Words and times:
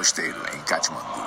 mosteiro 0.00 0.42
em 0.54 0.60
Katmandu. 0.62 1.22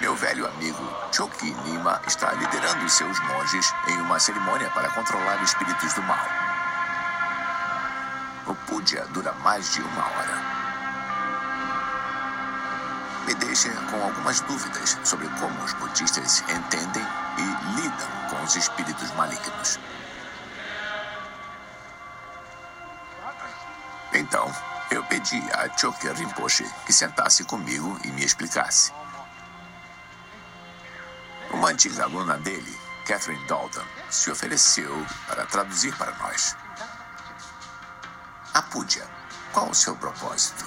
Meu 0.00 0.14
velho 0.14 0.46
amigo 0.46 0.96
Choki 1.10 1.50
Nima 1.64 2.00
está 2.06 2.32
liderando 2.34 2.88
seus 2.88 3.18
monges 3.18 3.74
em 3.88 4.00
uma 4.02 4.20
cerimônia 4.20 4.70
para 4.70 4.88
controlar 4.90 5.42
espíritos 5.42 5.92
do 5.94 6.02
mal. 6.04 6.24
O 8.46 8.54
puja 8.54 9.04
dura 9.06 9.32
mais 9.42 9.72
de 9.72 9.82
uma 9.82 10.06
hora. 10.06 10.42
Me 13.26 13.34
deixa 13.34 13.72
com 13.90 14.00
algumas 14.00 14.40
dúvidas 14.42 14.96
sobre 15.02 15.26
como 15.40 15.64
os 15.64 15.72
budistas 15.72 16.44
entendem 16.48 17.06
e 17.36 17.80
lidam 17.80 18.08
com 18.30 18.44
os 18.44 18.54
espíritos 18.54 19.10
malignos. 19.14 19.80
Então, 24.12 24.52
pedi 25.24 25.42
a 25.52 25.68
Choker 25.78 26.14
Rinpoche 26.14 26.70
que 26.84 26.92
sentasse 26.92 27.44
comigo 27.44 27.98
e 28.04 28.08
me 28.08 28.22
explicasse. 28.22 28.92
Uma 31.50 31.70
antiga 31.70 32.04
aluna 32.04 32.36
dele, 32.38 32.78
Catherine 33.06 33.42
Dalton, 33.46 33.84
se 34.10 34.30
ofereceu 34.30 34.92
para 35.26 35.46
traduzir 35.46 35.96
para 35.96 36.14
nós. 36.16 36.54
A 38.52 38.62
Puja, 38.62 39.06
qual 39.52 39.70
o 39.70 39.74
seu 39.74 39.96
propósito? 39.96 40.64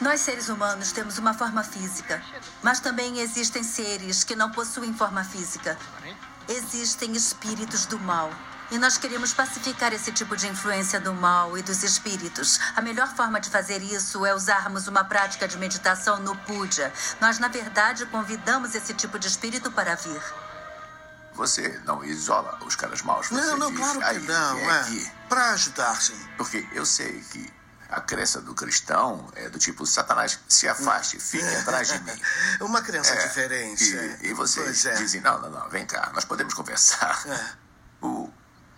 Nós, 0.00 0.20
seres 0.20 0.48
humanos, 0.48 0.92
temos 0.92 1.18
uma 1.18 1.34
forma 1.34 1.62
física, 1.62 2.22
mas 2.62 2.80
também 2.80 3.20
existem 3.20 3.62
seres 3.62 4.24
que 4.24 4.34
não 4.34 4.50
possuem 4.50 4.94
forma 4.94 5.22
física. 5.24 5.78
Existem 6.48 7.12
espíritos 7.12 7.86
do 7.86 7.98
mal. 7.98 8.30
E 8.70 8.78
nós 8.78 8.96
queremos 8.96 9.32
pacificar 9.32 9.92
esse 9.92 10.12
tipo 10.12 10.36
de 10.36 10.46
influência 10.46 11.00
do 11.00 11.12
mal 11.12 11.58
e 11.58 11.62
dos 11.62 11.82
espíritos. 11.82 12.60
A 12.76 12.80
melhor 12.80 13.08
forma 13.16 13.40
de 13.40 13.50
fazer 13.50 13.82
isso 13.82 14.24
é 14.24 14.32
usarmos 14.32 14.86
uma 14.86 15.02
prática 15.04 15.48
de 15.48 15.58
meditação 15.58 16.18
no 16.20 16.36
puja. 16.36 16.92
Nós, 17.20 17.38
na 17.40 17.48
verdade, 17.48 18.06
convidamos 18.06 18.74
esse 18.76 18.94
tipo 18.94 19.18
de 19.18 19.26
espírito 19.26 19.72
para 19.72 19.96
vir. 19.96 20.22
Você 21.34 21.80
não 21.84 22.04
isola 22.04 22.58
os 22.64 22.76
caras 22.76 23.02
maus, 23.02 23.26
você 23.28 23.34
Não, 23.34 23.56
não, 23.56 23.70
diz, 23.70 23.78
claro 23.80 23.98
que 23.98 24.04
"Aí, 24.04 24.18
não. 24.20 24.58
É. 24.58 24.80
aqui." 24.80 25.12
Pra 25.28 25.50
ajudar, 25.50 26.00
sim. 26.00 26.28
Porque 26.36 26.66
eu 26.72 26.84
sei 26.86 27.20
que 27.30 27.52
a 27.88 28.00
crença 28.00 28.40
do 28.40 28.54
cristão 28.54 29.26
é 29.34 29.48
do 29.48 29.58
tipo, 29.58 29.84
Satanás, 29.86 30.38
se 30.48 30.68
afaste, 30.68 31.18
fique 31.18 31.56
atrás 31.56 31.88
de 31.88 31.98
mim. 32.00 32.20
Uma 32.60 32.82
criança 32.82 33.14
É, 33.14 33.26
diferente. 33.26 33.96
é. 33.96 34.18
E, 34.22 34.28
e 34.28 34.32
vocês 34.34 34.84
é. 34.86 34.94
dizem, 34.94 35.20
não, 35.20 35.40
não, 35.40 35.50
não, 35.50 35.68
vem 35.70 35.84
cá, 35.86 36.10
nós 36.14 36.24
podemos 36.24 36.54
conversar. 36.54 37.20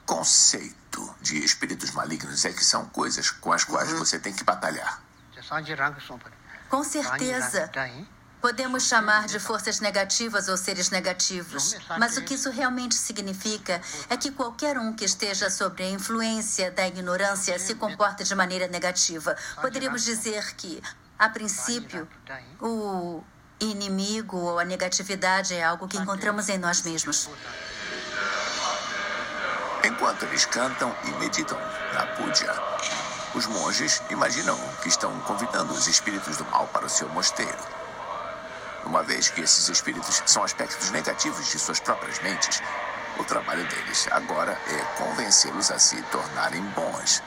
O 0.03 0.15
conceito 0.15 1.15
de 1.21 1.39
espíritos 1.45 1.91
malignos 1.93 2.45
é 2.45 2.53
que 2.53 2.65
são 2.65 2.85
coisas 2.87 3.31
com 3.31 3.53
as 3.53 3.65
quais 3.65 3.93
Uhum. 3.93 3.99
você 3.99 4.19
tem 4.19 4.33
que 4.33 4.43
batalhar. 4.45 5.01
Com 6.69 6.83
certeza. 6.85 7.71
Podemos 8.41 8.83
chamar 8.89 9.27
de 9.27 9.39
forças 9.39 9.79
negativas 9.79 10.49
ou 10.49 10.57
seres 10.57 10.91
negativos. 10.91 11.77
Mas 11.97 12.17
o 12.17 12.23
que 12.23 12.35
isso 12.35 12.51
realmente 12.51 12.97
significa 12.97 13.81
é 14.11 14.17
que 14.17 14.33
qualquer 14.33 14.77
um 14.77 14.93
que 14.93 15.05
esteja 15.05 15.49
sob 15.49 15.81
a 15.83 15.89
influência 15.89 16.73
da 16.73 16.87
ignorância 16.89 17.57
se 17.61 17.77
comporta 17.77 18.25
de 18.25 18.35
maneira 18.35 18.67
negativa. 18.67 19.37
Poderíamos 19.61 20.03
dizer 20.03 20.57
que, 20.57 20.83
a 21.17 21.29
princípio, 21.29 22.09
o 22.61 23.23
inimigo 23.61 24.37
ou 24.39 24.59
a 24.59 24.65
negatividade 24.65 25.55
é 25.55 25.63
algo 25.63 25.87
que 25.87 25.97
encontramos 25.97 26.49
em 26.49 26.59
nós 26.59 26.83
mesmos. 26.83 27.31
Enquanto 29.85 30.25
eles 30.25 30.47
cantam 30.47 30.95
e 31.05 31.11
meditam 31.19 31.59
na 31.93 32.07
puja, 32.15 32.55
os 33.35 33.47
monges 33.47 34.01
imaginam 34.11 34.57
que 34.81 34.89
estão 34.89 35.19
convidando 35.21 35.73
os 35.73 35.89
espíritos 35.89 36.37
do 36.37 36.45
mal 36.47 36.69
para 36.69 36.87
o 36.87 36.89
seu 36.89 37.09
mosteiro. 37.09 37.59
Uma 38.85 39.03
vez 39.03 39.29
que 39.29 39.41
esses 39.41 39.69
espíritos 39.69 40.23
são 40.25 40.45
aspectos 40.45 40.91
negativos 40.91 41.51
de 41.51 41.59
suas 41.59 41.81
próprias 41.81 42.21
mentes, 42.21 42.63
o 43.19 43.25
trabalho 43.25 43.67
deles 43.67 44.07
agora 44.13 44.53
é 44.53 45.03
convencê-los 45.03 45.71
a 45.73 45.79
se 45.79 46.01
tornarem 46.03 46.63
bons. 46.77 47.21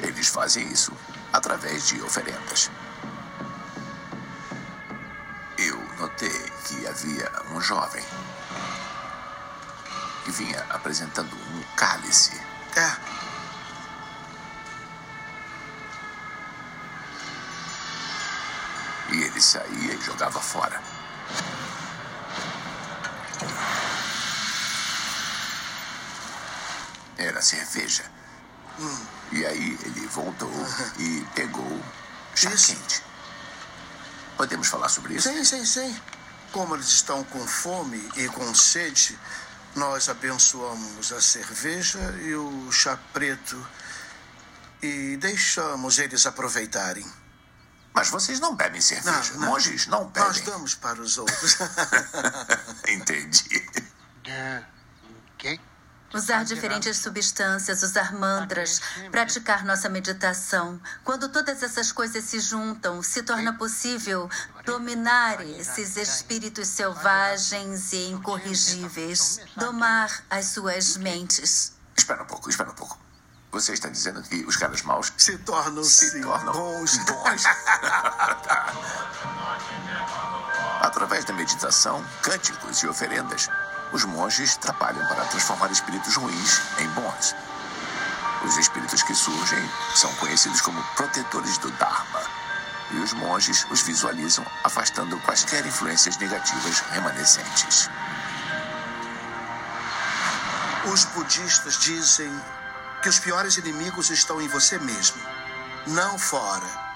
Eles 0.00 0.26
fazem 0.26 0.66
isso 0.66 0.92
através 1.32 1.86
de 1.86 2.02
oferendas. 2.02 2.70
Eu 5.58 5.78
notei 5.98 6.52
que 6.64 6.86
havia 6.86 7.30
um 7.52 7.60
jovem 7.60 8.04
que 10.26 10.32
vinha 10.32 10.58
apresentando 10.70 11.32
um 11.36 11.62
cálice. 11.76 12.32
É. 12.74 12.96
E 19.14 19.22
ele 19.22 19.40
saía 19.40 19.94
e 19.94 20.02
jogava 20.02 20.40
fora. 20.40 20.82
Era 27.16 27.40
cerveja. 27.40 28.10
E 29.30 29.46
aí 29.46 29.78
ele 29.84 30.06
voltou 30.08 30.50
e 30.98 31.24
pegou 31.36 31.80
chá 32.34 32.50
Isso. 32.50 32.74
quente. 32.74 33.02
Podemos 34.36 34.66
falar 34.66 34.88
sobre 34.88 35.14
isso? 35.14 35.28
Sim, 35.28 35.44
sim, 35.44 35.64
sim. 35.64 36.00
Como 36.50 36.74
eles 36.74 36.88
estão 36.88 37.22
com 37.22 37.46
fome 37.46 38.10
e 38.16 38.28
com 38.28 38.52
sede, 38.54 39.16
nós 39.76 40.08
abençoamos 40.08 41.12
a 41.12 41.20
cerveja 41.20 42.00
e 42.22 42.34
o 42.34 42.72
chá 42.72 42.98
preto 43.12 43.56
e 44.82 45.16
deixamos 45.18 45.98
eles 45.98 46.26
aproveitarem. 46.26 47.06
Mas 47.92 48.10
vocês 48.10 48.40
não 48.40 48.54
bebem 48.54 48.80
cerveja. 48.80 49.32
Não, 49.34 49.40
não. 49.40 49.48
Monges 49.48 49.86
não 49.86 50.06
bebem. 50.06 50.28
Nós 50.28 50.40
damos 50.40 50.74
para 50.74 51.00
os 51.00 51.16
outros. 51.16 51.56
Entendi. 52.88 53.66
Usar 56.14 56.44
diferentes 56.44 56.96
substâncias, 56.98 57.82
usar 57.82 58.12
mantras, 58.12 58.80
praticar 59.10 59.64
nossa 59.64 59.88
meditação. 59.88 60.80
Quando 61.04 61.28
todas 61.28 61.62
essas 61.62 61.92
coisas 61.92 62.24
se 62.24 62.40
juntam, 62.40 63.02
se 63.02 63.22
torna 63.22 63.52
possível 63.52 64.28
dominar 64.66 65.40
esses 65.40 65.96
espíritos 65.96 66.66
selvagens 66.66 67.92
e 67.92 68.10
incorrigíveis, 68.10 69.38
domar 69.56 70.24
as 70.28 70.46
suas 70.46 70.96
mentes. 70.96 71.72
Espera 71.96 72.24
um 72.24 72.26
pouco, 72.26 72.50
espera 72.50 72.68
um 72.68 72.74
pouco. 72.74 72.98
Você 73.52 73.72
está 73.72 73.88
dizendo 73.88 74.20
que 74.22 74.44
os 74.44 74.56
caras 74.56 74.82
maus 74.82 75.12
se 75.16 75.38
tornam 75.38 75.84
se 75.84 76.10
sim, 76.10 76.20
tornam 76.20 76.52
bons. 76.52 76.98
bons. 77.06 77.44
Através 80.80 81.24
da 81.24 81.32
meditação, 81.32 82.04
cânticos 82.20 82.82
e 82.82 82.88
oferendas, 82.88 83.48
os 83.92 84.04
monges 84.04 84.56
trabalham 84.56 85.06
para 85.06 85.24
transformar 85.26 85.70
espíritos 85.70 86.16
ruins 86.16 86.60
em 86.78 86.88
bons. 86.88 87.34
Os 88.44 88.56
espíritos 88.58 89.02
que 89.02 89.14
surgem 89.14 89.70
são 89.94 90.12
conhecidos 90.16 90.60
como 90.60 90.82
protetores 90.94 91.56
do 91.58 91.70
Dharma. 91.72 92.35
E 92.92 92.98
os 92.98 93.12
monges 93.12 93.66
os 93.70 93.82
visualizam 93.82 94.46
afastando 94.62 95.18
quaisquer 95.20 95.66
influências 95.66 96.16
negativas 96.18 96.80
remanescentes. 96.90 97.90
Os 100.92 101.04
budistas 101.06 101.78
dizem 101.78 102.30
que 103.02 103.08
os 103.08 103.18
piores 103.18 103.56
inimigos 103.56 104.10
estão 104.10 104.40
em 104.40 104.48
você 104.48 104.78
mesmo, 104.78 105.20
não 105.86 106.18
fora. 106.18 106.86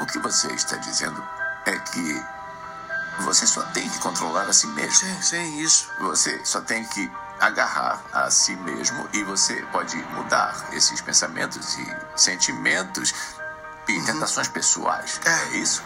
O 0.00 0.06
que 0.06 0.18
você 0.18 0.46
está 0.52 0.76
dizendo 0.76 1.26
é 1.66 1.76
que 1.78 2.24
você 3.20 3.46
só 3.46 3.62
tem 3.72 3.88
que 3.88 3.98
controlar 3.98 4.44
a 4.44 4.52
si 4.52 4.66
mesmo. 4.68 4.94
Sim, 4.94 5.22
sim, 5.22 5.58
isso. 5.58 5.90
Você 6.00 6.44
só 6.44 6.60
tem 6.60 6.84
que 6.84 7.10
agarrar 7.40 8.02
a 8.12 8.30
si 8.30 8.56
mesmo 8.56 9.08
e 9.12 9.22
você 9.24 9.54
pode 9.72 9.96
mudar 10.14 10.54
esses 10.72 11.00
pensamentos 11.00 11.76
e 11.78 11.96
sentimentos 12.16 13.12
e 13.88 14.04
tentações 14.04 14.48
pessoais. 14.48 15.20
É. 15.24 15.54
É 15.54 15.58
isso? 15.58 15.82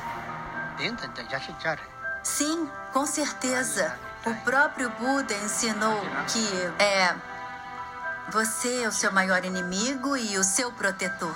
Sim, 2.23 2.69
com 2.93 3.07
certeza. 3.07 3.99
O 4.25 4.35
próprio 4.45 4.91
Buda 4.91 5.35
ensinou 5.35 6.01
que 6.29 6.83
é 6.83 7.15
você 8.31 8.83
é 8.83 8.89
o 8.89 8.93
seu 8.93 9.11
maior 9.11 9.45
inimigo 9.45 10.17
e 10.17 10.39
o 10.39 10.45
seu 10.45 10.71
protetor. 10.71 11.35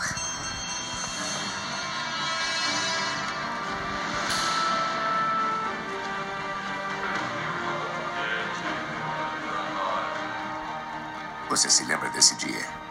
Você 11.49 11.69
se 11.69 11.85
lembra 11.85 12.11
desse 12.11 12.35
dia? 12.37 12.84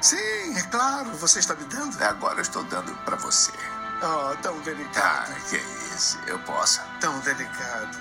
Sim, 0.00 0.56
é 0.56 0.62
claro, 0.70 1.10
você 1.16 1.38
está 1.40 1.54
me 1.54 1.64
dando. 1.64 2.00
Agora 2.02 2.36
eu 2.38 2.42
estou 2.42 2.62
dando 2.64 2.92
para 3.04 3.16
você. 3.16 3.52
Oh, 4.00 4.36
tão 4.42 4.56
Ah, 4.56 4.62
delicado, 4.64 5.34
que 5.50 5.56
isso, 5.56 6.18
eu 6.26 6.38
posso. 6.40 6.80
tão 7.00 7.18
delicado. 7.20 7.98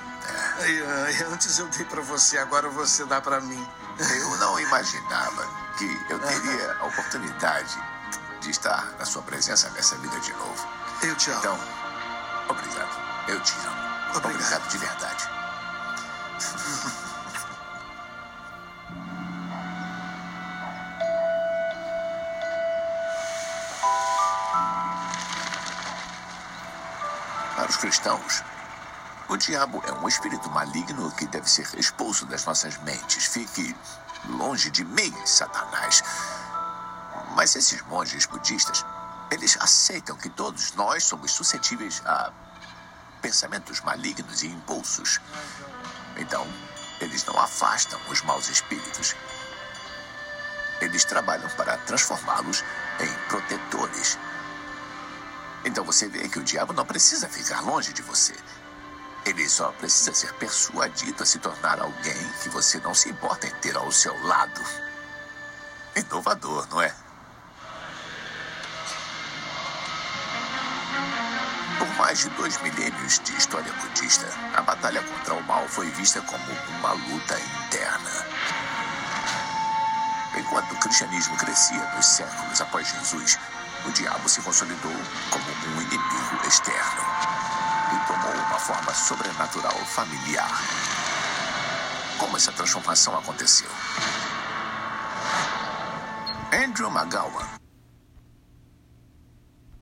Ai, 0.61 0.83
ai, 1.05 1.23
antes 1.31 1.57
eu 1.57 1.67
dei 1.69 1.85
para 1.85 2.01
você, 2.01 2.37
agora 2.37 2.69
você 2.69 3.03
dá 3.05 3.19
para 3.21 3.39
mim. 3.41 3.67
Eu 3.99 4.37
não 4.37 4.59
imaginava 4.59 5.47
que 5.77 6.05
eu 6.09 6.19
teria 6.19 6.77
a 6.81 6.85
oportunidade 6.85 7.75
de 7.75 7.97
de 8.41 8.51
estar 8.51 8.85
na 8.99 9.03
sua 9.05 9.23
presença 9.23 9.67
nessa 9.71 9.95
vida 9.95 10.17
de 10.19 10.31
novo. 10.33 10.67
Eu 11.01 11.15
te 11.15 11.31
amo. 11.31 11.39
Então, 11.39 11.59
obrigado. 12.49 13.27
Eu 13.27 13.41
te 13.41 13.53
amo. 13.65 14.15
Obrigado, 14.15 14.25
obrigado 14.35 14.67
de 14.69 14.77
verdade. 14.77 15.29
Para 27.57 27.71
os 27.71 27.77
cristãos, 27.77 28.43
o 29.27 29.35
diabo 29.35 29.81
é 29.87 29.91
um 29.91 30.07
espírito 30.07 30.47
maligno 30.51 31.11
que 31.13 31.25
deve 31.25 31.49
ser 31.49 31.67
expulso 31.75 32.23
das 32.27 32.45
nossas 32.45 32.77
mentes. 32.83 33.25
Fique 33.25 33.75
longe 34.29 34.69
de 34.69 34.85
mim, 34.85 35.11
Satanás. 35.25 36.03
Mas 37.35 37.55
esses 37.55 37.81
monges 37.87 38.27
budistas, 38.27 38.85
eles 39.31 39.57
aceitam 39.59 40.15
que 40.15 40.29
todos 40.29 40.73
nós 40.73 41.03
somos 41.03 41.31
suscetíveis 41.31 41.99
a 42.05 42.31
pensamentos 43.23 43.81
malignos 43.81 44.43
e 44.43 44.47
impulsos. 44.47 45.19
Então, 46.15 46.47
eles 47.01 47.25
não 47.25 47.39
afastam 47.39 47.99
os 48.07 48.21
maus 48.21 48.49
espíritos. 48.49 49.15
Eles 50.79 51.03
trabalham 51.05 51.49
para 51.57 51.75
transformá-los 51.79 52.63
em 52.99 53.11
protetores. 53.29 54.19
Então 55.67 55.83
você 55.83 56.07
vê 56.07 56.29
que 56.29 56.39
o 56.39 56.43
diabo 56.43 56.71
não 56.71 56.85
precisa 56.85 57.27
ficar 57.27 57.59
longe 57.59 57.91
de 57.91 58.01
você. 58.01 58.33
Ele 59.25 59.49
só 59.49 59.69
precisa 59.73 60.13
ser 60.13 60.31
persuadido 60.35 61.21
a 61.21 61.25
se 61.25 61.39
tornar 61.39 61.81
alguém 61.81 62.31
que 62.41 62.47
você 62.47 62.79
não 62.79 62.95
se 62.95 63.09
importa 63.09 63.47
em 63.47 63.51
ter 63.55 63.75
ao 63.75 63.91
seu 63.91 64.17
lado. 64.25 64.61
Inovador, 65.93 66.65
não 66.69 66.81
é? 66.81 66.95
Por 71.77 71.95
mais 71.97 72.19
de 72.19 72.29
dois 72.29 72.57
milênios 72.61 73.19
de 73.19 73.35
história 73.35 73.73
budista, 73.73 74.25
a 74.55 74.61
batalha 74.61 75.03
contra 75.03 75.33
o 75.33 75.43
mal 75.43 75.67
foi 75.67 75.89
vista 75.91 76.21
como 76.21 76.45
uma 76.79 76.93
luta 76.93 77.37
interna. 77.37 78.25
Enquanto 80.37 80.71
o 80.71 80.79
cristianismo 80.79 81.35
crescia 81.35 81.93
nos 81.93 82.05
séculos 82.05 82.61
após 82.61 82.87
Jesus, 82.87 83.37
o 83.87 83.91
diabo 83.91 84.27
se 84.27 84.41
consolidou 84.41 84.91
como 85.31 85.45
um 85.75 85.81
inimigo 85.81 86.47
externo 86.47 87.01
e 87.95 88.07
tomou 88.07 88.33
uma 88.33 88.59
forma 88.59 88.93
sobrenatural 88.93 89.77
familiar. 89.85 90.51
Como 92.17 92.35
essa 92.35 92.51
transformação 92.51 93.17
aconteceu? 93.17 93.69
Andrew 96.51 96.89
McGowan 96.89 97.56